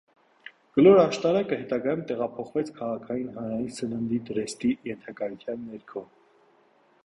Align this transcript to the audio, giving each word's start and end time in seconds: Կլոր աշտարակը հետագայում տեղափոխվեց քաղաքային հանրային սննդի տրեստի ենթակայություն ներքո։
Կլոր 0.77 1.01
աշտարակը 1.01 1.59
հետագայում 1.59 2.01
տեղափոխվեց 2.13 2.73
քաղաքային 2.79 3.29
հանրային 3.37 3.71
սննդի 3.77 4.21
տրեստի 4.31 4.75
ենթակայություն 4.93 5.69
ներքո։ 5.71 6.07